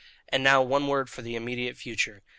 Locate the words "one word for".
0.63-1.21